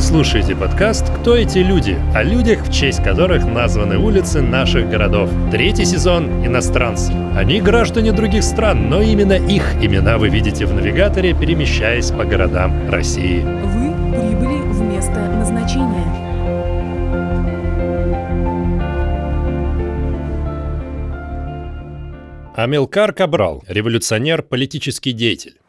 Вы 0.00 0.06
слушаете 0.06 0.56
подкаст 0.56 1.10
«Кто 1.20 1.36
эти 1.36 1.58
люди?» 1.58 1.94
о 2.14 2.22
людях, 2.22 2.66
в 2.66 2.72
честь 2.72 3.04
которых 3.04 3.44
названы 3.44 3.98
улицы 3.98 4.40
наших 4.40 4.88
городов. 4.88 5.30
Третий 5.50 5.84
сезон 5.84 6.42
«Иностранцы». 6.42 7.12
Они 7.36 7.60
граждане 7.60 8.12
других 8.12 8.42
стран, 8.42 8.88
но 8.88 9.02
именно 9.02 9.34
их 9.34 9.74
имена 9.74 10.16
вы 10.16 10.30
видите 10.30 10.64
в 10.64 10.72
навигаторе, 10.72 11.34
перемещаясь 11.34 12.12
по 12.12 12.24
городам 12.24 12.88
России. 12.90 13.40
Вы 13.42 13.92
прибыли 14.10 14.62
в 14.72 14.80
место 14.80 15.20
назначения. 15.34 16.06
Амилкар 22.56 23.12
Кабрал– 23.12 23.62
революционер, 23.68 24.42
политический 24.42 25.12
деятель. 25.12 25.59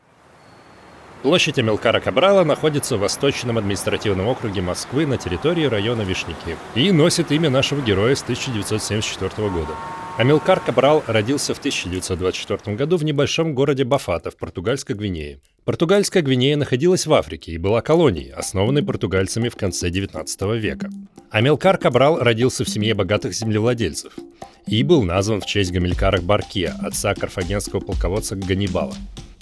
Площадь 1.24 1.60
Амилкара 1.60 2.00
Кабрала 2.00 2.44
находится 2.44 2.98
в 2.98 3.02
Восточном 3.02 3.60
административном 3.60 4.28
округе 4.28 4.62
Москвы 4.62 5.06
на 5.06 5.18
территории 5.18 5.66
района 5.66 6.02
Вишники 6.02 6.58
и 6.74 6.92
носит 6.92 7.32
имя 7.32 7.52
нашего 7.52 7.80
героя 7.82 8.16
с 8.16 8.24
1974 8.24 9.50
года. 9.50 9.76
Амилкар 10.18 10.60
Кабрал 10.60 11.04
родился 11.06 11.54
в 11.54 11.60
1924 11.60 12.76
году 12.76 12.98
в 12.98 13.04
небольшом 13.04 13.54
городе 13.54 13.84
Бафата 13.84 14.32
в 14.32 14.36
Португальской 14.36 14.96
Гвинее. 14.96 15.40
Португальская 15.64 16.24
Гвинея 16.24 16.58
находилась 16.58 17.06
в 17.06 17.14
Африке 17.14 17.52
и 17.52 17.60
была 17.60 17.82
колонией, 17.82 18.32
основанной 18.32 18.82
португальцами 18.82 19.50
в 19.50 19.56
конце 19.56 19.92
19 19.92 20.42
века. 20.60 20.90
Амилкар 21.30 21.78
Кабрал 21.78 22.18
родился 22.18 22.66
в 22.66 22.70
семье 22.70 22.96
богатых 22.96 23.34
землевладельцев 23.34 24.14
и 24.66 24.84
был 24.84 25.04
назван 25.04 25.40
в 25.40 25.46
честь 25.46 25.72
Гамилькара 25.72 26.20
Барке, 26.20 26.74
отца 26.82 27.14
карфагенского 27.14 27.80
полководца 27.80 28.36
Ганнибала. 28.36 28.96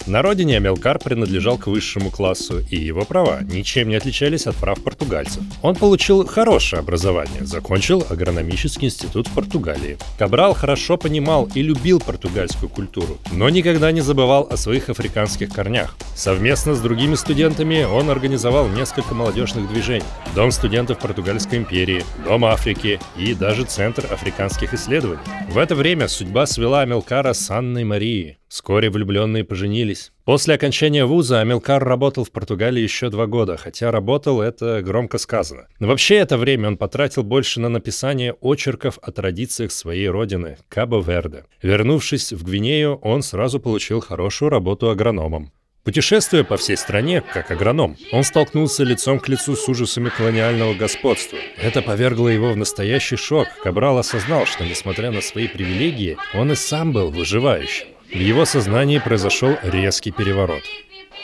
На 0.06 0.22
родине 0.22 0.56
Амелкар 0.56 0.98
принадлежал 0.98 1.58
к 1.58 1.66
высшему 1.66 2.10
классу, 2.10 2.60
и 2.70 2.76
его 2.76 3.04
права 3.04 3.40
ничем 3.42 3.88
не 3.88 3.96
отличались 3.96 4.46
от 4.46 4.56
прав 4.56 4.82
португальцев. 4.82 5.42
Он 5.62 5.76
получил 5.76 6.26
хорошее 6.26 6.80
образование, 6.80 7.44
закончил 7.44 8.04
агрономический 8.08 8.88
институт 8.88 9.28
в 9.28 9.34
Португалии. 9.34 9.98
Кабрал 10.18 10.54
хорошо 10.54 10.96
понимал 10.96 11.48
и 11.54 11.62
любил 11.62 12.00
португальскую 12.00 12.68
культуру, 12.68 13.18
но 13.30 13.48
никогда 13.50 13.92
не 13.92 14.00
забывал 14.00 14.48
о 14.50 14.56
своих 14.56 14.88
африканских 14.88 15.50
корнях. 15.50 15.96
Совместно 16.16 16.74
с 16.74 16.80
другими 16.80 17.14
студентами 17.14 17.84
он 17.84 18.10
организовал 18.10 18.68
несколько 18.68 19.14
молодежных 19.14 19.68
движений. 19.68 20.04
Дом 20.34 20.50
студентов 20.50 20.98
Португальской 20.98 21.58
империи, 21.58 22.04
Дом 22.24 22.44
Африки 22.46 22.98
и 23.16 23.34
даже 23.34 23.64
Центр 23.64 24.06
африканских 24.10 24.74
исследований. 24.74 25.20
В 25.48 25.58
это 25.58 25.74
время 25.74 26.08
судьба 26.08 26.46
свела 26.46 26.80
Амелкара 26.80 27.32
с 27.32 27.50
Анной 27.50 27.84
Марией. 27.84 28.39
Вскоре 28.50 28.90
влюбленные 28.90 29.44
поженились. 29.44 30.10
После 30.24 30.54
окончания 30.54 31.04
вуза 31.04 31.40
Амилкар 31.40 31.84
работал 31.84 32.24
в 32.24 32.32
Португалии 32.32 32.82
еще 32.82 33.08
два 33.08 33.26
года, 33.28 33.56
хотя 33.56 33.92
работал 33.92 34.42
это 34.42 34.82
громко 34.82 35.18
сказано. 35.18 35.68
Но 35.78 35.86
вообще 35.86 36.16
это 36.16 36.36
время 36.36 36.66
он 36.66 36.76
потратил 36.76 37.22
больше 37.22 37.60
на 37.60 37.68
написание 37.68 38.32
очерков 38.40 38.98
о 39.02 39.12
традициях 39.12 39.70
своей 39.70 40.08
родины– 40.08 40.58
Кабо-Верде. 40.68 41.44
Вернувшись 41.62 42.32
в 42.32 42.42
Гвинею, 42.42 42.96
он 42.96 43.22
сразу 43.22 43.60
получил 43.60 44.00
хорошую 44.00 44.48
работу 44.48 44.90
агрономом. 44.90 45.52
Путешествуя 45.84 46.42
по 46.42 46.56
всей 46.56 46.76
стране, 46.76 47.22
как 47.22 47.52
агроном, 47.52 47.96
он 48.10 48.24
столкнулся 48.24 48.82
лицом 48.82 49.20
к 49.20 49.28
лицу 49.28 49.54
с 49.54 49.68
ужасами 49.68 50.08
колониального 50.08 50.74
господства. 50.74 51.38
Это 51.56 51.82
повергло 51.82 52.26
его 52.26 52.52
в 52.52 52.56
настоящий 52.56 53.16
шок. 53.16 53.46
Кабрал 53.62 53.98
осознал, 53.98 54.44
что, 54.44 54.64
несмотря 54.64 55.12
на 55.12 55.20
свои 55.20 55.46
привилегии, 55.46 56.18
он 56.34 56.50
и 56.50 56.56
сам 56.56 56.92
был 56.92 57.12
выживающим. 57.12 57.86
В 58.10 58.16
его 58.16 58.44
сознании 58.44 58.98
произошел 58.98 59.56
резкий 59.62 60.10
переворот. 60.10 60.64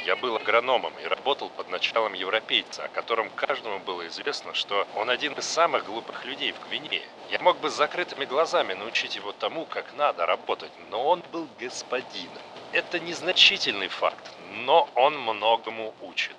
Я 0.06 0.14
был 0.14 0.36
агрономом 0.36 0.92
и 1.04 1.08
работал 1.08 1.50
под 1.50 1.68
началом 1.68 2.12
европейца, 2.12 2.84
о 2.84 2.88
котором 2.88 3.28
каждому 3.34 3.80
было 3.80 4.06
известно, 4.06 4.54
что 4.54 4.86
он 4.94 5.10
один 5.10 5.32
из 5.32 5.44
самых 5.46 5.84
глупых 5.86 6.24
людей 6.24 6.52
в 6.52 6.68
Гвинее. 6.68 7.02
Я 7.32 7.40
мог 7.40 7.58
бы 7.58 7.70
с 7.70 7.76
закрытыми 7.76 8.24
глазами 8.24 8.74
научить 8.74 9.16
его 9.16 9.32
тому, 9.32 9.66
как 9.66 9.86
надо 9.98 10.26
работать, 10.26 10.70
но 10.92 11.04
он 11.04 11.24
был 11.32 11.48
господином. 11.60 12.42
Это 12.70 13.00
незначительный 13.00 13.88
факт, 13.88 14.30
но 14.64 14.88
он 14.94 15.18
многому 15.18 15.92
учит. 16.02 16.36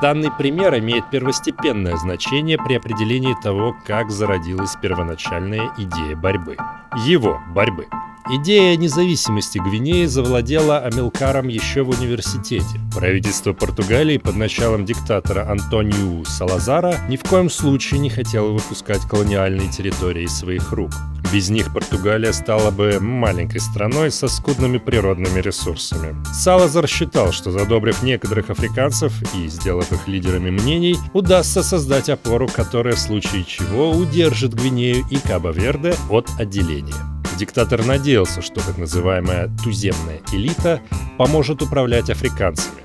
Данный 0.00 0.30
пример 0.30 0.78
имеет 0.78 1.10
первостепенное 1.10 1.96
значение 1.96 2.56
при 2.56 2.74
определении 2.74 3.34
того, 3.42 3.74
как 3.84 4.10
зародилась 4.10 4.76
первоначальная 4.76 5.72
идея 5.76 6.14
борьбы. 6.14 6.56
Его 7.04 7.40
борьбы. 7.48 7.88
Идея 8.28 8.76
независимости 8.76 9.58
Гвинеи 9.58 10.04
завладела 10.04 10.78
Амилкаром 10.78 11.48
еще 11.48 11.82
в 11.82 11.88
университете. 11.88 12.80
Правительство 12.94 13.52
Португалии 13.52 14.18
под 14.18 14.36
началом 14.36 14.84
диктатора 14.84 15.50
Антониу 15.50 16.24
Салазара 16.24 16.96
ни 17.08 17.16
в 17.16 17.22
коем 17.22 17.48
случае 17.50 17.98
не 18.00 18.10
хотело 18.10 18.50
выпускать 18.50 19.00
колониальные 19.02 19.70
территории 19.70 20.24
из 20.24 20.36
своих 20.36 20.72
рук. 20.72 20.90
Без 21.32 21.48
них 21.48 21.72
Португалия 21.72 22.32
стала 22.32 22.70
бы 22.70 22.98
маленькой 23.00 23.60
страной 23.60 24.10
со 24.10 24.28
скудными 24.28 24.78
природными 24.78 25.40
ресурсами. 25.40 26.16
Салазар 26.32 26.86
считал, 26.88 27.32
что 27.32 27.50
задобрив 27.52 28.02
некоторых 28.02 28.50
африканцев 28.50 29.12
и 29.34 29.48
сделав 29.48 29.90
их 29.92 30.08
лидерами 30.08 30.50
мнений, 30.50 30.96
удастся 31.12 31.62
создать 31.62 32.08
опору, 32.08 32.48
которая 32.48 32.94
в 32.94 33.00
случае 33.00 33.44
чего 33.44 33.90
удержит 33.90 34.54
Гвинею 34.54 35.04
и 35.10 35.16
Кабо-Верде 35.16 35.94
от 36.10 36.28
отделения. 36.38 37.19
Диктатор 37.40 37.86
надеялся, 37.86 38.42
что 38.42 38.56
так 38.56 38.76
называемая 38.76 39.48
туземная 39.64 40.20
элита 40.30 40.82
поможет 41.16 41.62
управлять 41.62 42.10
африканцами. 42.10 42.82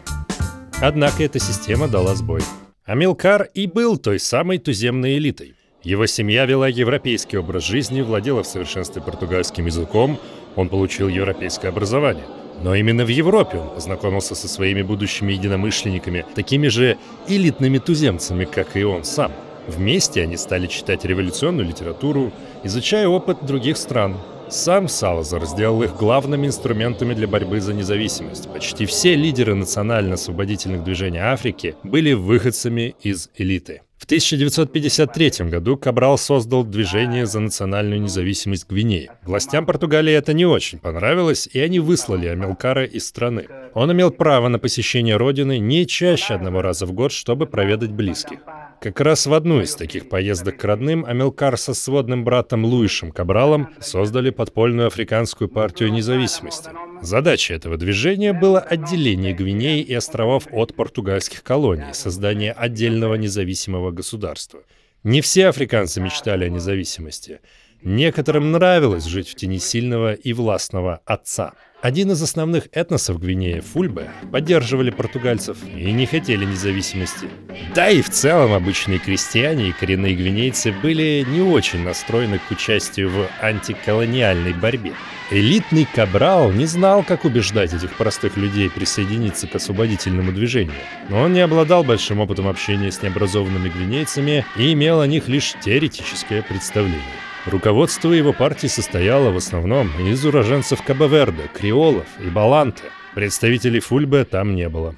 Однако 0.81 1.25
эта 1.25 1.39
система 1.39 1.89
дала 1.89 2.15
сбой. 2.15 2.39
Амилкар 2.85 3.49
и 3.53 3.67
был 3.67 3.97
той 3.97 4.17
самой 4.17 4.59
туземной 4.59 5.17
элитой. 5.17 5.55
Его 5.83 6.05
семья 6.05 6.45
вела 6.45 6.69
европейский 6.69 7.37
образ 7.37 7.65
жизни, 7.65 7.99
владела 7.99 8.43
в 8.43 8.47
совершенстве 8.47 9.01
португальским 9.01 9.65
языком, 9.65 10.17
он 10.55 10.69
получил 10.69 11.09
европейское 11.09 11.69
образование. 11.69 12.23
Но 12.63 12.75
именно 12.75 13.03
в 13.03 13.09
Европе 13.09 13.57
он 13.57 13.75
познакомился 13.75 14.35
со 14.35 14.47
своими 14.47 14.83
будущими 14.83 15.33
единомышленниками, 15.33 16.23
такими 16.33 16.69
же 16.69 16.97
элитными 17.27 17.79
туземцами, 17.79 18.45
как 18.45 18.77
и 18.77 18.85
он 18.85 19.03
сам. 19.03 19.33
Вместе 19.67 20.21
они 20.21 20.37
стали 20.37 20.67
читать 20.67 21.03
революционную 21.03 21.67
литературу, 21.67 22.31
изучая 22.63 23.09
опыт 23.09 23.45
других 23.45 23.75
стран, 23.75 24.15
сам 24.49 24.87
Салазар 24.87 25.45
сделал 25.45 25.83
их 25.83 25.95
главными 25.95 26.47
инструментами 26.47 27.13
для 27.13 27.27
борьбы 27.27 27.59
за 27.61 27.73
независимость. 27.73 28.49
Почти 28.51 28.85
все 28.85 29.15
лидеры 29.15 29.55
национально-освободительных 29.55 30.83
движений 30.83 31.19
Африки 31.19 31.75
были 31.83 32.13
выходцами 32.13 32.95
из 33.01 33.29
элиты. 33.35 33.81
В 33.97 34.05
1953 34.05 35.49
году 35.49 35.77
Кабрал 35.77 36.17
создал 36.17 36.63
движение 36.63 37.25
за 37.25 37.39
национальную 37.39 38.01
независимость 38.01 38.69
Гвинеи. 38.69 39.09
Властям 39.23 39.65
Португалии 39.65 40.13
это 40.13 40.33
не 40.33 40.45
очень 40.45 40.79
понравилось, 40.79 41.49
и 41.51 41.59
они 41.59 41.79
выслали 41.79 42.27
Амилкара 42.27 42.85
из 42.85 43.07
страны. 43.07 43.47
Он 43.73 43.91
имел 43.93 44.11
право 44.11 44.47
на 44.47 44.59
посещение 44.59 45.17
родины 45.17 45.57
не 45.57 45.87
чаще 45.87 46.35
одного 46.35 46.61
раза 46.61 46.85
в 46.85 46.91
год, 46.91 47.11
чтобы 47.11 47.47
проведать 47.47 47.91
близких. 47.91 48.39
Как 48.85 49.01
раз 49.01 49.25
в 49.25 49.33
одну 49.33 49.61
из 49.61 49.73
таких 49.73 50.09
поездок 50.09 50.57
к 50.57 50.63
родным 50.63 51.05
Амилкар 51.05 51.57
со 51.57 51.73
сводным 51.73 52.23
братом 52.23 52.65
Луишем 52.65 53.11
Кабралом 53.11 53.73
создали 53.79 54.29
подпольную 54.29 54.85
африканскую 54.85 55.49
партию 55.49 55.91
независимости. 55.91 56.69
Задача 57.01 57.55
этого 57.55 57.77
движения 57.77 58.31
было 58.31 58.59
отделение 58.59 59.33
Гвинеи 59.33 59.81
и 59.81 59.91
островов 59.95 60.47
от 60.51 60.75
португальских 60.75 61.41
колоний, 61.41 61.93
создание 61.93 62.51
отдельного 62.51 63.15
независимого 63.15 63.89
государства. 63.89 64.59
Не 65.01 65.21
все 65.21 65.47
африканцы 65.47 65.99
мечтали 65.99 66.45
о 66.45 66.49
независимости. 66.49 67.39
Некоторым 67.81 68.51
нравилось 68.51 69.05
жить 69.05 69.29
в 69.29 69.33
тени 69.33 69.57
сильного 69.57 70.13
и 70.13 70.31
властного 70.31 71.01
отца. 71.05 71.53
Один 71.85 72.11
из 72.13 72.19
основных 72.23 72.67
этносов 72.71 73.19
Гвинеи, 73.19 73.59
Фульбе, 73.59 74.09
поддерживали 74.31 74.89
португальцев 74.89 75.59
и 75.63 75.91
не 75.91 76.07
хотели 76.07 76.43
независимости. 76.43 77.27
Да 77.75 77.91
и 77.91 78.01
в 78.01 78.09
целом 78.09 78.53
обычные 78.53 78.97
крестьяне 78.97 79.69
и 79.69 79.71
коренные 79.71 80.15
гвинейцы 80.15 80.71
были 80.71 81.23
не 81.29 81.41
очень 81.41 81.83
настроены 81.83 82.39
к 82.39 82.49
участию 82.49 83.11
в 83.11 83.27
антиколониальной 83.39 84.53
борьбе. 84.53 84.93
Элитный 85.29 85.87
Кабрал 85.93 86.51
не 86.51 86.65
знал, 86.65 87.03
как 87.03 87.23
убеждать 87.23 87.75
этих 87.75 87.95
простых 87.97 88.35
людей 88.35 88.71
присоединиться 88.71 89.45
к 89.45 89.53
освободительному 89.53 90.31
движению. 90.31 90.73
Но 91.09 91.21
он 91.21 91.33
не 91.33 91.41
обладал 91.41 91.83
большим 91.83 92.19
опытом 92.19 92.47
общения 92.47 92.91
с 92.91 93.03
необразованными 93.03 93.69
гвинейцами 93.69 94.43
и 94.57 94.73
имел 94.73 95.01
о 95.01 95.07
них 95.07 95.27
лишь 95.27 95.53
теоретическое 95.63 96.41
представление. 96.41 97.24
Руководство 97.45 98.11
его 98.11 98.33
партии 98.33 98.67
состояло 98.67 99.29
в 99.29 99.37
основном 99.37 99.89
из 99.99 100.25
уроженцев 100.25 100.81
Кабаверда, 100.81 101.43
креолов 101.53 102.07
и 102.19 102.27
баланте. 102.29 102.83
Представителей 103.13 103.79
Фульбе 103.79 104.25
там 104.25 104.55
не 104.55 104.67
было. 104.67 104.95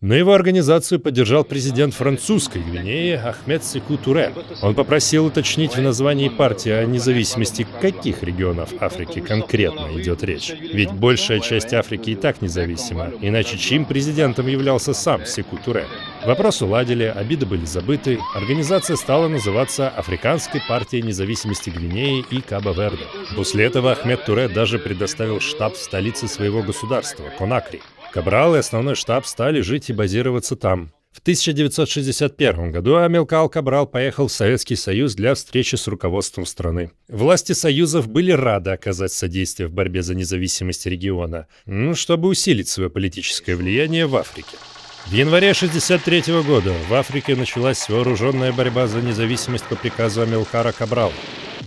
Но 0.00 0.14
его 0.14 0.34
организацию 0.34 1.00
поддержал 1.00 1.44
президент 1.44 1.94
французской 1.94 2.60
Гвинеи 2.60 3.12
Ахмед 3.12 3.64
Секу 3.64 3.96
Туре. 3.96 4.34
Он 4.60 4.74
попросил 4.74 5.24
уточнить 5.24 5.76
в 5.76 5.80
названии 5.80 6.28
партии 6.28 6.72
о 6.72 6.84
независимости 6.84 7.66
каких 7.80 8.22
регионов 8.22 8.70
Африки 8.80 9.20
конкретно 9.20 9.88
идет 9.98 10.22
речь. 10.22 10.52
Ведь 10.60 10.92
большая 10.92 11.40
часть 11.40 11.72
Африки 11.72 12.10
и 12.10 12.16
так 12.16 12.42
независима, 12.42 13.12
иначе 13.22 13.56
чьим 13.56 13.86
президентом 13.86 14.46
являлся 14.46 14.92
сам 14.92 15.24
Секу 15.24 15.58
Туре. 15.64 15.86
Вопрос 16.26 16.62
уладили, 16.62 17.04
обиды 17.04 17.44
были 17.44 17.66
забыты, 17.66 18.18
организация 18.34 18.96
стала 18.96 19.28
называться 19.28 19.90
Африканской 19.90 20.62
партией 20.66 21.02
независимости 21.02 21.68
Гвинеи 21.68 22.24
и 22.30 22.40
Кабо-Верде. 22.40 23.04
После 23.36 23.66
этого 23.66 23.92
Ахмед 23.92 24.24
Туре 24.24 24.48
даже 24.48 24.78
предоставил 24.78 25.40
штаб 25.40 25.74
в 25.74 25.82
столице 25.82 26.26
своего 26.26 26.62
государства, 26.62 27.24
Конакри. 27.36 27.82
Кабрал 28.10 28.54
и 28.54 28.58
основной 28.58 28.94
штаб 28.94 29.26
стали 29.26 29.60
жить 29.60 29.90
и 29.90 29.92
базироваться 29.92 30.56
там. 30.56 30.92
В 31.12 31.20
1961 31.20 32.72
году 32.72 32.96
Амилкал 32.96 33.50
Кабрал 33.50 33.86
поехал 33.86 34.28
в 34.28 34.32
Советский 34.32 34.76
Союз 34.76 35.14
для 35.14 35.34
встречи 35.34 35.76
с 35.76 35.86
руководством 35.86 36.46
страны. 36.46 36.90
Власти 37.06 37.52
союзов 37.52 38.08
были 38.08 38.32
рады 38.32 38.70
оказать 38.70 39.12
содействие 39.12 39.68
в 39.68 39.72
борьбе 39.72 40.02
за 40.02 40.14
независимость 40.14 40.86
региона, 40.86 41.48
ну, 41.66 41.94
чтобы 41.94 42.28
усилить 42.28 42.68
свое 42.68 42.88
политическое 42.88 43.56
влияние 43.56 44.06
в 44.06 44.16
Африке. 44.16 44.56
В 45.06 45.12
январе 45.12 45.50
1963 45.50 46.42
года 46.42 46.72
в 46.88 46.94
Африке 46.94 47.36
началась 47.36 47.90
вооруженная 47.90 48.52
борьба 48.52 48.86
за 48.86 49.02
независимость 49.02 49.64
по 49.64 49.76
приказу 49.76 50.22
Амилкара 50.22 50.72
Кабрала. 50.72 51.12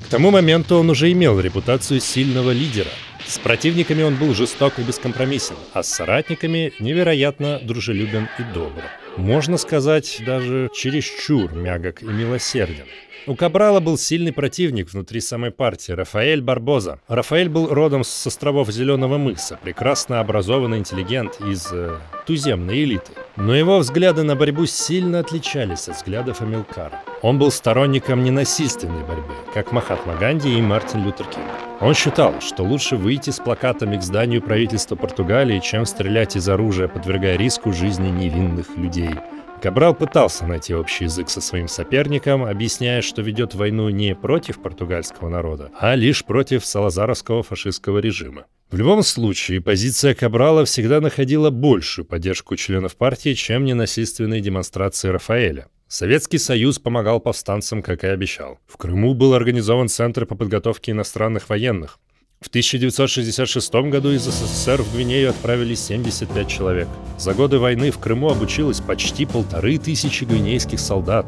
К 0.05 0.07
тому 0.09 0.31
моменту 0.31 0.77
он 0.77 0.89
уже 0.89 1.11
имел 1.11 1.39
репутацию 1.39 1.99
сильного 1.99 2.49
лидера. 2.49 2.89
С 3.27 3.37
противниками 3.37 4.01
он 4.01 4.15
был 4.15 4.33
жесток 4.33 4.79
и 4.79 4.81
бескомпромиссен, 4.81 5.55
а 5.73 5.83
с 5.83 5.89
соратниками 5.89 6.73
невероятно 6.79 7.59
дружелюбен 7.61 8.27
и 8.39 8.43
добр. 8.53 8.81
Можно 9.17 9.57
сказать, 9.57 10.19
даже 10.25 10.69
чересчур 10.73 11.53
мягок 11.53 12.01
и 12.01 12.05
милосерден. 12.05 12.87
У 13.25 13.35
Кабрала 13.35 13.79
был 13.79 13.97
сильный 13.97 14.31
противник 14.31 14.91
внутри 14.91 15.19
самой 15.21 15.51
партии– 15.51 15.91
Рафаэль 15.93 16.41
Барбоза. 16.41 16.99
Рафаэль 17.07 17.49
был 17.49 17.67
родом 17.67 18.03
с 18.03 18.27
островов 18.27 18.69
Зеленого 18.71 19.17
мыса, 19.17 19.59
прекрасно 19.61 20.19
образованный 20.19 20.77
интеллигент 20.77 21.41
из 21.41 21.67
э, 21.71 21.97
туземной 22.25 22.83
элиты. 22.83 23.11
Но 23.35 23.55
его 23.55 23.79
взгляды 23.79 24.23
на 24.23 24.35
борьбу 24.35 24.65
сильно 24.65 25.19
отличались 25.19 25.87
от 25.87 25.97
взглядов 25.97 26.41
Амилкара. 26.41 27.01
Он 27.21 27.39
был 27.39 27.51
сторонником 27.51 28.23
ненасильственной 28.23 29.03
борьбы, 29.03 29.33
как 29.53 29.71
Махатма 29.71 30.15
Ганди 30.15 30.57
и 30.57 30.61
Мартин 30.61 31.03
Лютер 31.05 31.25
Кинг. 31.27 31.47
Он 31.79 31.93
считал, 31.93 32.41
что 32.41 32.63
лучше 32.63 32.95
выйти 32.95 33.29
с 33.29 33.39
плакатами 33.39 33.97
к 33.97 34.03
зданию 34.03 34.41
правительства 34.41 34.95
Португалии, 34.95 35.59
чем 35.59 35.85
стрелять 35.85 36.35
из 36.35 36.47
оружия, 36.49 36.87
подвергая 36.87 37.37
риску 37.37 37.73
жизни 37.73 38.09
невинных 38.09 38.77
людей– 38.77 39.11
Кабрал 39.61 39.95
пытался 39.95 40.45
найти 40.45 40.75
общий 40.75 41.05
язык 41.05 41.29
со 41.29 41.41
своим 41.41 41.67
соперником, 41.67 42.45
объясняя, 42.45 43.01
что 43.01 43.23
ведет 43.23 43.55
войну 43.55 43.89
не 43.89 44.13
против 44.15 44.61
португальского 44.61 45.29
народа, 45.29 45.71
а 45.79 45.95
лишь 45.95 46.23
против 46.23 46.63
салазаровского 46.63 47.41
фашистского 47.41 47.97
режима. 47.97 48.45
В 48.69 48.77
любом 48.77 49.01
случае, 49.01 49.61
позиция 49.61 50.13
Кабрала 50.13 50.63
всегда 50.65 51.01
находила 51.01 51.49
большую 51.49 52.05
поддержку 52.05 52.55
членов 52.55 52.95
партии, 52.97 53.33
чем 53.33 53.65
ненасильственные 53.65 54.41
демонстрации 54.41 55.07
Рафаэля. 55.07 55.67
Советский 55.87 56.37
Союз 56.37 56.77
помогал 56.77 57.21
повстанцам, 57.21 57.81
как 57.81 58.03
и 58.03 58.07
обещал. 58.07 58.59
В 58.67 58.75
Крыму 58.75 59.13
был 59.13 59.33
организован 59.33 59.87
Центр 59.87 60.25
по 60.25 60.35
подготовке 60.35 60.91
иностранных 60.91 61.47
военных. 61.47 61.97
В 62.39 62.49
1966 62.49 63.73
году 63.89 64.11
из 64.11 64.21
СССР 64.21 64.83
в 64.83 64.93
Гвинею 64.93 65.31
отправили 65.31 65.73
75 65.73 66.47
человек. 66.47 66.87
За 67.17 67.33
годы 67.33 67.57
войны 67.57 67.89
в 67.89 67.97
Крыму 67.97 68.29
обучилось 68.29 68.79
почти 68.79 69.25
полторы 69.25 69.79
тысячи 69.79 70.23
гвинейских 70.23 70.79
солдат. 70.79 71.25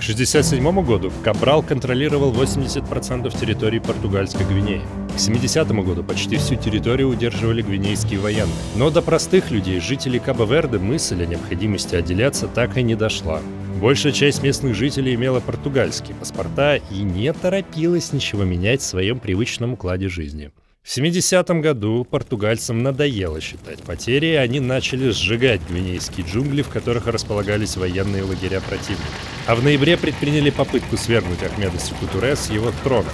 К 0.00 0.02
1967 0.02 0.84
году 0.84 1.12
Кабрал 1.22 1.62
контролировал 1.62 2.32
80% 2.32 3.38
территории 3.38 3.78
португальской 3.78 4.44
Гвинеи. 4.44 4.82
К 5.14 5.20
70 5.20 5.68
году 5.84 6.02
почти 6.02 6.38
всю 6.38 6.56
территорию 6.56 7.10
удерживали 7.10 7.62
гвинейские 7.62 8.18
военные. 8.18 8.52
Но 8.74 8.90
до 8.90 9.00
простых 9.00 9.52
людей, 9.52 9.78
жителей 9.78 10.18
Кабо-Верде, 10.18 10.78
мысль 10.78 11.22
о 11.22 11.26
необходимости 11.26 11.94
отделяться 11.94 12.48
так 12.48 12.76
и 12.76 12.82
не 12.82 12.96
дошла. 12.96 13.40
Большая 13.82 14.12
часть 14.12 14.44
местных 14.44 14.76
жителей 14.76 15.16
имела 15.16 15.40
португальские 15.40 16.14
паспорта 16.14 16.76
и 16.76 17.02
не 17.02 17.32
торопилась 17.32 18.12
ничего 18.12 18.44
менять 18.44 18.80
в 18.80 18.84
своем 18.84 19.18
привычном 19.18 19.72
укладе 19.72 20.08
жизни. 20.08 20.52
В 20.84 20.96
70-м 20.96 21.60
году 21.60 22.06
португальцам 22.08 22.84
надоело 22.84 23.40
считать 23.40 23.82
потери, 23.82 24.26
и 24.26 24.34
они 24.34 24.60
начали 24.60 25.10
сжигать 25.10 25.60
гвинейские 25.68 26.24
джунгли, 26.24 26.62
в 26.62 26.68
которых 26.68 27.08
располагались 27.08 27.76
военные 27.76 28.22
лагеря 28.22 28.60
противника. 28.60 29.02
А 29.48 29.56
в 29.56 29.64
ноябре 29.64 29.96
предприняли 29.96 30.50
попытку 30.50 30.96
свергнуть 30.96 31.42
Ахмеда 31.42 31.80
Секутуре 31.80 32.36
с 32.36 32.50
его 32.50 32.72
трона. 32.84 33.10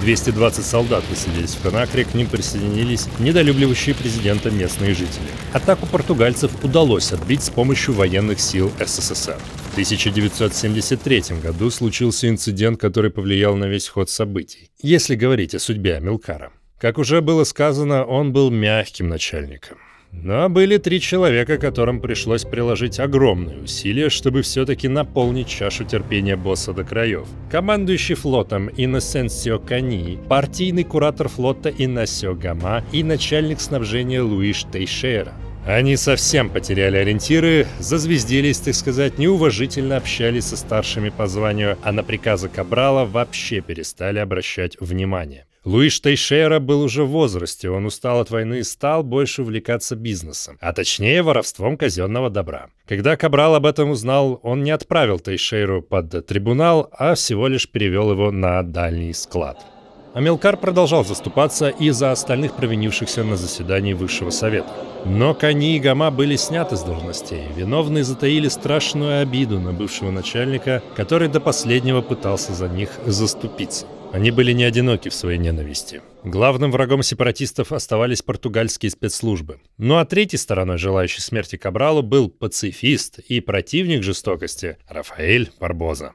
220 0.00 0.64
солдат 0.64 1.04
высадились 1.08 1.54
в 1.54 1.62
Конакре, 1.62 2.04
к 2.04 2.14
ним 2.14 2.26
присоединились 2.26 3.06
недолюбливающие 3.20 3.94
президента 3.94 4.50
местные 4.50 4.94
жители. 4.94 5.28
Атаку 5.52 5.86
португальцев 5.86 6.50
удалось 6.64 7.12
отбить 7.12 7.44
с 7.44 7.50
помощью 7.50 7.94
военных 7.94 8.40
сил 8.40 8.72
СССР. 8.84 9.38
В 9.78 9.80
1973 9.80 11.40
году 11.40 11.70
случился 11.70 12.28
инцидент, 12.28 12.80
который 12.80 13.12
повлиял 13.12 13.54
на 13.54 13.66
весь 13.66 13.86
ход 13.86 14.10
событий. 14.10 14.72
Если 14.82 15.14
говорить 15.14 15.54
о 15.54 15.60
судьбе 15.60 15.98
Амилкара. 15.98 16.50
Как 16.80 16.98
уже 16.98 17.20
было 17.20 17.44
сказано, 17.44 18.04
он 18.04 18.32
был 18.32 18.50
мягким 18.50 19.08
начальником. 19.08 19.78
Но 20.10 20.48
были 20.48 20.78
три 20.78 21.00
человека, 21.00 21.58
которым 21.58 22.00
пришлось 22.00 22.42
приложить 22.42 22.98
огромные 22.98 23.58
усилия, 23.58 24.08
чтобы 24.08 24.42
все-таки 24.42 24.88
наполнить 24.88 25.46
чашу 25.46 25.84
терпения 25.84 26.34
босса 26.34 26.72
до 26.72 26.82
краев. 26.82 27.28
Командующий 27.48 28.16
флотом 28.16 28.68
Инносенсио 28.76 29.60
Кани, 29.60 30.18
партийный 30.28 30.82
куратор 30.82 31.28
флота 31.28 31.70
Иннасио 31.70 32.34
Гама 32.34 32.82
и 32.90 33.04
начальник 33.04 33.60
снабжения 33.60 34.22
Луиш 34.22 34.64
Тейшера. 34.72 35.34
Они 35.68 35.96
совсем 35.96 36.48
потеряли 36.48 36.96
ориентиры, 36.96 37.66
зазвездились, 37.78 38.58
так 38.58 38.74
сказать, 38.74 39.18
неуважительно 39.18 39.98
общались 39.98 40.46
со 40.46 40.56
старшими 40.56 41.10
по 41.10 41.26
званию, 41.26 41.76
а 41.82 41.92
на 41.92 42.02
приказы 42.02 42.48
Кабрала 42.48 43.04
вообще 43.04 43.60
перестали 43.60 44.18
обращать 44.18 44.80
внимание. 44.80 45.44
Луиш 45.66 46.00
Тейшера 46.00 46.58
был 46.58 46.80
уже 46.80 47.04
в 47.04 47.10
возрасте, 47.10 47.68
он 47.68 47.84
устал 47.84 48.20
от 48.20 48.30
войны 48.30 48.60
и 48.60 48.62
стал 48.62 49.02
больше 49.02 49.42
увлекаться 49.42 49.94
бизнесом, 49.94 50.56
а 50.62 50.72
точнее 50.72 51.22
воровством 51.22 51.76
казенного 51.76 52.30
добра. 52.30 52.68
Когда 52.86 53.18
Кабрал 53.18 53.54
об 53.54 53.66
этом 53.66 53.90
узнал, 53.90 54.40
он 54.42 54.62
не 54.62 54.70
отправил 54.70 55.18
Тейшеру 55.18 55.82
под 55.82 56.26
трибунал, 56.26 56.88
а 56.92 57.14
всего 57.14 57.46
лишь 57.46 57.68
перевел 57.68 58.10
его 58.10 58.30
на 58.30 58.62
дальний 58.62 59.12
склад. 59.12 59.58
Амилкар 60.14 60.56
продолжал 60.56 61.04
заступаться 61.04 61.68
и 61.68 61.90
за 61.90 62.10
остальных 62.10 62.56
провинившихся 62.56 63.22
на 63.22 63.36
заседании 63.36 63.92
Высшего 63.92 64.30
Совета. 64.30 64.70
Но 65.04 65.34
Кани 65.34 65.76
и 65.76 65.80
Гама 65.80 66.10
были 66.10 66.36
сняты 66.36 66.76
с 66.76 66.82
должностей. 66.82 67.44
Виновные 67.56 68.04
затаили 68.04 68.48
страшную 68.48 69.22
обиду 69.22 69.60
на 69.60 69.72
бывшего 69.72 70.10
начальника, 70.10 70.82
который 70.96 71.28
до 71.28 71.40
последнего 71.40 72.02
пытался 72.02 72.52
за 72.52 72.68
них 72.68 72.90
заступиться. 73.06 73.86
Они 74.12 74.30
были 74.30 74.52
не 74.52 74.64
одиноки 74.64 75.10
в 75.10 75.14
своей 75.14 75.38
ненависти. 75.38 76.00
Главным 76.24 76.72
врагом 76.72 77.02
сепаратистов 77.02 77.72
оставались 77.72 78.22
португальские 78.22 78.90
спецслужбы. 78.90 79.60
Ну 79.76 79.98
а 79.98 80.04
третьей 80.04 80.38
стороной 80.38 80.78
желающей 80.78 81.20
смерти 81.20 81.56
Кабралу 81.56 82.02
был 82.02 82.28
пацифист 82.28 83.18
и 83.18 83.40
противник 83.40 84.02
жестокости 84.02 84.78
Рафаэль 84.88 85.50
Барбоза. 85.60 86.12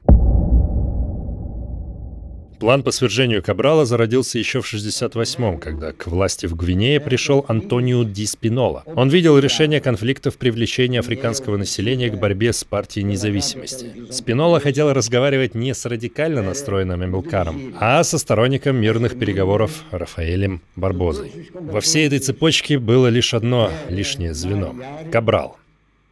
План 2.64 2.82
по 2.82 2.92
свержению 2.92 3.42
Кабрала 3.42 3.84
зародился 3.84 4.38
еще 4.38 4.62
в 4.62 4.72
68-м, 4.72 5.58
когда 5.58 5.92
к 5.92 6.06
власти 6.06 6.46
в 6.46 6.56
Гвинее 6.56 6.98
пришел 6.98 7.44
Антонио 7.46 8.04
Ди 8.04 8.24
Спинола. 8.24 8.84
Он 8.86 9.10
видел 9.10 9.38
решение 9.38 9.82
конфликтов 9.82 10.38
привлечения 10.38 11.00
африканского 11.00 11.58
населения 11.58 12.08
к 12.08 12.18
борьбе 12.18 12.54
с 12.54 12.64
партией 12.64 13.04
независимости. 13.04 14.10
Спинола 14.10 14.60
хотел 14.60 14.94
разговаривать 14.94 15.54
не 15.54 15.74
с 15.74 15.84
радикально 15.84 16.40
настроенным 16.40 17.04
Эмилкаром, 17.04 17.74
а 17.78 18.02
со 18.02 18.16
сторонником 18.16 18.76
мирных 18.76 19.18
переговоров 19.18 19.84
Рафаэлем 19.90 20.62
Барбозой. 20.74 21.50
Во 21.52 21.82
всей 21.82 22.06
этой 22.06 22.20
цепочке 22.20 22.78
было 22.78 23.08
лишь 23.08 23.34
одно 23.34 23.70
лишнее 23.90 24.32
звено— 24.32 24.74
Кабрал. 25.12 25.58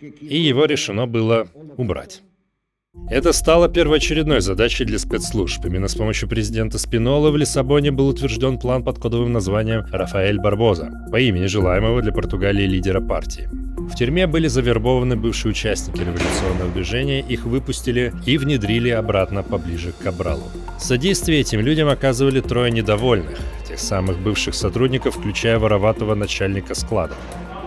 И 0.02 0.38
его 0.38 0.66
решено 0.66 1.06
было 1.06 1.48
убрать. 1.78 2.20
Это 3.08 3.32
стало 3.32 3.68
первоочередной 3.68 4.40
задачей 4.40 4.84
для 4.84 4.98
спецслужб. 4.98 5.64
Именно 5.64 5.88
с 5.88 5.94
помощью 5.94 6.28
президента 6.28 6.78
Спинола 6.78 7.30
в 7.30 7.36
Лиссабоне 7.36 7.90
был 7.90 8.08
утвержден 8.08 8.58
план 8.58 8.84
под 8.84 8.98
кодовым 8.98 9.32
названием 9.32 9.84
«Рафаэль 9.90 10.38
Барбоза» 10.38 10.90
по 11.10 11.20
имени 11.20 11.46
желаемого 11.46 12.02
для 12.02 12.12
Португалии 12.12 12.66
лидера 12.66 13.00
партии. 13.00 13.48
В 13.78 13.94
тюрьме 13.96 14.26
были 14.26 14.46
завербованы 14.46 15.16
бывшие 15.16 15.52
участники 15.52 16.00
революционного 16.00 16.70
движения, 16.72 17.20
их 17.20 17.44
выпустили 17.44 18.12
и 18.26 18.36
внедрили 18.38 18.90
обратно 18.90 19.42
поближе 19.42 19.92
к 19.92 20.04
Кабралу. 20.04 20.44
Содействие 20.78 21.40
этим 21.40 21.60
людям 21.60 21.88
оказывали 21.88 22.40
трое 22.40 22.70
недовольных, 22.70 23.38
тех 23.66 23.78
самых 23.78 24.18
бывших 24.18 24.54
сотрудников, 24.54 25.16
включая 25.16 25.58
вороватого 25.58 26.14
начальника 26.14 26.74
склада. 26.74 27.14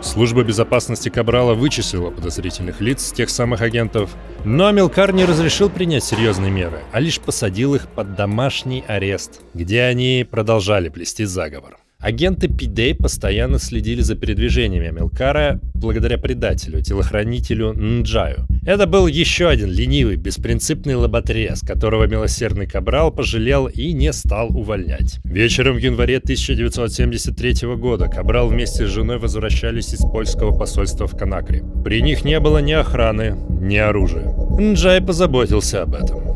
Служба 0.01 0.43
безопасности 0.43 1.09
Кабрала 1.09 1.53
вычислила 1.53 2.11
подозрительных 2.11 2.81
лиц, 2.81 3.11
тех 3.11 3.29
самых 3.29 3.61
агентов, 3.61 4.11
но 4.43 4.67
Амилкар 4.67 5.13
не 5.13 5.25
разрешил 5.25 5.69
принять 5.69 6.03
серьезные 6.03 6.51
меры, 6.51 6.81
а 6.91 6.99
лишь 6.99 7.19
посадил 7.19 7.75
их 7.75 7.87
под 7.87 8.15
домашний 8.15 8.83
арест, 8.87 9.41
где 9.53 9.83
они 9.83 10.25
продолжали 10.29 10.89
плести 10.89 11.25
заговор. 11.25 11.77
Агенты 11.99 12.47
Пидей 12.47 12.93
постоянно 12.93 13.57
следили 13.57 14.01
за 14.01 14.15
передвижениями 14.15 14.89
Амилкара 14.89 15.59
благодаря 15.73 16.17
предателю, 16.17 16.81
телохранителю 16.81 17.73
Нджаю. 17.73 18.45
Это 18.65 18.85
был 18.85 19.07
еще 19.07 19.47
один 19.47 19.71
ленивый, 19.71 20.15
беспринципный 20.15 20.95
лоботрез, 20.95 21.61
которого 21.61 22.05
милосердный 22.05 22.67
Кабрал 22.67 23.11
пожалел 23.11 23.67
и 23.67 23.93
не 23.93 24.11
стал 24.13 24.55
увольнять. 24.55 25.19
Вечером 25.23 25.75
в 25.75 25.79
январе 25.79 26.17
1973 26.17 27.75
года 27.75 28.07
Кабрал 28.07 28.49
вместе 28.49 28.85
с 28.85 28.89
женой 28.89 29.17
возвращались 29.17 29.93
из 29.93 29.99
польского 29.99 30.57
посольства 30.57 31.07
в 31.07 31.17
Канакре. 31.17 31.63
При 31.83 32.01
них 32.01 32.25
не 32.25 32.39
было 32.39 32.59
ни 32.59 32.73
охраны, 32.73 33.35
ни 33.49 33.77
оружия. 33.77 34.33
Нджай 34.59 35.01
позаботился 35.01 35.83
об 35.83 35.95
этом. 35.95 36.34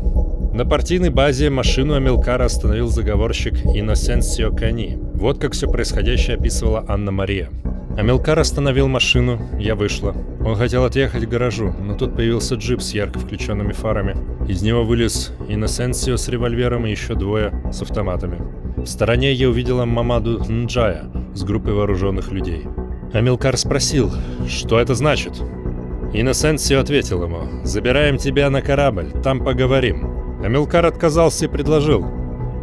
На 0.52 0.66
партийной 0.66 1.10
базе 1.10 1.48
машину 1.48 1.94
Амилкара 1.94 2.44
остановил 2.44 2.88
заговорщик 2.88 3.54
Иносенсио 3.64 4.50
Кани. 4.50 4.98
Вот 5.14 5.38
как 5.38 5.52
все 5.52 5.70
происходящее 5.70 6.36
описывала 6.36 6.84
Анна-Мария. 6.88 7.50
Амилкар 7.96 8.36
остановил 8.36 8.88
машину, 8.88 9.40
я 9.60 9.76
вышла. 9.76 10.12
Он 10.44 10.56
хотел 10.56 10.84
отъехать 10.84 11.24
к 11.24 11.28
гаражу, 11.28 11.72
но 11.80 11.94
тут 11.94 12.16
появился 12.16 12.56
джип 12.56 12.82
с 12.82 12.94
ярко 12.94 13.20
включенными 13.20 13.72
фарами. 13.72 14.16
Из 14.48 14.60
него 14.62 14.82
вылез 14.82 15.32
Иносенсио 15.48 16.16
с 16.16 16.28
револьвером 16.28 16.84
и 16.84 16.90
еще 16.90 17.14
двое 17.14 17.52
с 17.72 17.82
автоматами. 17.82 18.38
В 18.76 18.86
стороне 18.86 19.32
я 19.32 19.48
увидела 19.48 19.84
Мамаду 19.84 20.42
Нджая 20.48 21.04
с 21.32 21.44
группой 21.44 21.74
вооруженных 21.74 22.32
людей. 22.32 22.64
Амилкар 23.12 23.56
спросил, 23.56 24.10
что 24.48 24.80
это 24.80 24.96
значит? 24.96 25.40
Иносенсио 26.12 26.80
ответил 26.80 27.22
ему, 27.22 27.64
«Забираем 27.64 28.16
тебя 28.16 28.50
на 28.50 28.62
корабль, 28.62 29.12
там 29.22 29.44
поговорим». 29.44 30.09
Амилкар 30.42 30.86
отказался 30.86 31.44
и 31.44 31.48
предложил. 31.48 32.04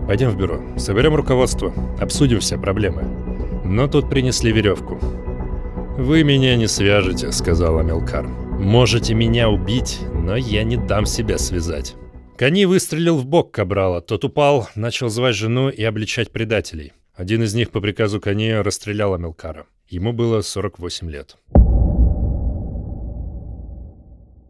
«Пойдем 0.07 0.29
в 0.29 0.37
бюро, 0.37 0.61
соберем 0.77 1.15
руководство, 1.15 1.73
обсудим 1.99 2.39
все 2.39 2.57
проблемы». 2.57 3.03
Но 3.63 3.87
тут 3.87 4.09
принесли 4.09 4.51
веревку. 4.51 4.97
«Вы 5.97 6.23
меня 6.23 6.55
не 6.55 6.67
свяжете»,— 6.67 7.31
сказал 7.33 7.79
Амилкар. 7.79 8.27
«Можете 8.27 9.13
меня 9.13 9.49
убить, 9.49 9.99
но 10.13 10.35
я 10.35 10.63
не 10.63 10.77
дам 10.77 11.05
себя 11.05 11.37
связать». 11.37 11.95
Кани 12.37 12.65
выстрелил 12.65 13.17
в 13.17 13.25
бок 13.25 13.51
Кабрала, 13.51 13.99
тот 13.99 14.23
упал, 14.23 14.69
начал 14.75 15.09
звать 15.09 15.35
жену 15.35 15.69
и 15.69 15.83
обличать 15.83 16.31
предателей. 16.31 16.93
Один 17.15 17.41
из 17.41 17.55
них 17.55 17.71
по 17.71 17.81
приказу 17.81 18.21
Кани 18.21 18.53
расстрелял 18.53 19.15
Амилкара. 19.15 19.65
Ему 19.89 20.13
было 20.13 20.41
48 20.41 21.09
лет. 21.09 21.35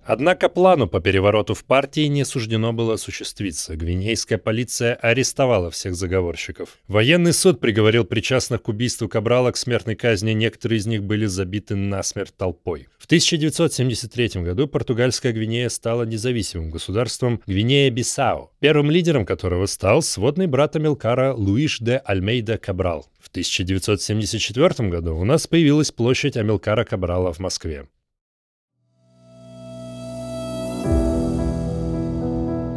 Однако 0.07 0.47
плану 0.47 0.87
по 0.87 1.01
перевороту 1.01 1.53
в 1.53 1.65
партии 1.65 2.07
не 2.07 2.23
суждено 2.23 2.71
было 2.71 2.93
осуществиться. 2.93 3.75
Гвинейская 3.75 4.37
полиция 4.37 4.95
арестовала 4.95 5.69
всех 5.69 5.95
заговорщиков. 5.95 6.77
Военный 6.87 7.33
суд 7.33 7.59
приговорил 7.59 8.05
причастных 8.05 8.61
к 8.61 8.69
убийству 8.69 9.09
Кабрала 9.09 9.51
к 9.51 9.57
смертной 9.57 9.95
казни, 9.95 10.31
некоторые 10.31 10.79
из 10.79 10.87
них 10.87 11.03
были 11.03 11.25
забиты 11.25 11.75
насмерть 11.75 12.33
толпой. 12.37 12.87
В 12.97 13.05
1973 13.05 14.43
году 14.43 14.67
португальская 14.67 15.33
Гвинея 15.33 15.67
стала 15.67 16.03
независимым 16.03 16.71
государством 16.71 17.41
Гвинея-Бисау, 17.45 18.51
первым 18.61 18.89
лидером 18.89 19.25
которого 19.25 19.65
стал 19.65 20.01
сводный 20.01 20.47
брат 20.47 20.77
Амилкара 20.77 21.33
Луиш 21.33 21.79
де 21.79 21.97
Альмейда 21.97 22.57
Кабрал. 22.57 23.07
В 23.19 23.27
1974 23.27 24.87
году 24.87 25.17
у 25.17 25.25
нас 25.25 25.47
появилась 25.47 25.91
площадь 25.91 26.37
Амилкара 26.37 26.85
Кабрала 26.85 27.33
в 27.33 27.39
Москве. 27.39 27.87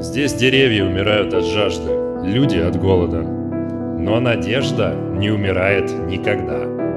Здесь 0.01 0.33
деревья 0.33 0.87
умирают 0.87 1.35
от 1.35 1.45
жажды, 1.45 1.93
люди 2.25 2.57
от 2.57 2.75
голода. 2.81 3.21
Но 3.21 4.19
надежда 4.19 4.95
не 4.95 5.31
умирает 5.31 5.91
никогда. 6.07 6.90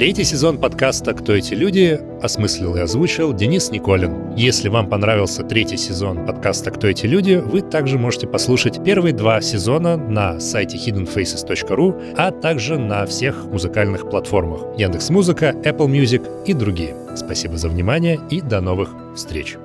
Третий 0.00 0.24
сезон 0.24 0.56
подкаста 0.56 1.12
«Кто 1.12 1.34
эти 1.34 1.52
люди?» 1.52 2.00
осмыслил 2.22 2.74
и 2.74 2.80
озвучил 2.80 3.34
Денис 3.34 3.70
Николин. 3.70 4.34
Если 4.34 4.70
вам 4.70 4.88
понравился 4.88 5.42
третий 5.42 5.76
сезон 5.76 6.24
подкаста 6.24 6.70
«Кто 6.70 6.86
эти 6.86 7.04
люди?», 7.04 7.34
вы 7.34 7.60
также 7.60 7.98
можете 7.98 8.26
послушать 8.26 8.82
первые 8.82 9.12
два 9.12 9.42
сезона 9.42 9.98
на 9.98 10.40
сайте 10.40 10.78
hiddenfaces.ru, 10.78 12.14
а 12.16 12.30
также 12.30 12.78
на 12.78 13.04
всех 13.04 13.44
музыкальных 13.44 14.08
платформах 14.08 14.62
Яндекс.Музыка, 14.78 15.54
Apple 15.64 15.90
Music 15.90 16.26
и 16.46 16.54
другие. 16.54 16.96
Спасибо 17.14 17.58
за 17.58 17.68
внимание 17.68 18.18
и 18.30 18.40
до 18.40 18.62
новых 18.62 18.88
встреч! 19.14 19.58